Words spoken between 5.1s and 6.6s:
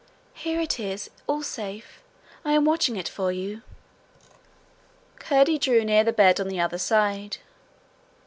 Curdie drew near the bed on the